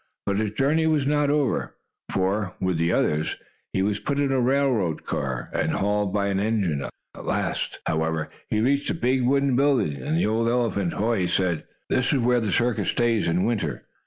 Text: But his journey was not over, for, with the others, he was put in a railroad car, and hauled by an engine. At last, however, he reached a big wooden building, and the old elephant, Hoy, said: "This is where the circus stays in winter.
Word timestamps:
But 0.25 0.39
his 0.39 0.49
journey 0.49 0.87
was 0.87 1.05
not 1.05 1.29
over, 1.29 1.75
for, 2.11 2.53
with 2.59 2.79
the 2.79 2.91
others, 2.91 3.37
he 3.71 3.83
was 3.83 3.99
put 3.99 4.19
in 4.19 4.31
a 4.31 4.41
railroad 4.41 5.03
car, 5.03 5.51
and 5.53 5.73
hauled 5.73 6.11
by 6.11 6.29
an 6.29 6.39
engine. 6.39 6.81
At 7.15 7.25
last, 7.25 7.79
however, 7.85 8.31
he 8.47 8.61
reached 8.61 8.89
a 8.89 8.95
big 8.95 9.21
wooden 9.23 9.55
building, 9.55 9.97
and 10.01 10.17
the 10.17 10.25
old 10.25 10.49
elephant, 10.49 10.93
Hoy, 10.93 11.27
said: 11.27 11.65
"This 11.91 12.13
is 12.13 12.17
where 12.19 12.39
the 12.39 12.51
circus 12.51 12.89
stays 12.89 13.27
in 13.27 13.45
winter. 13.45 13.85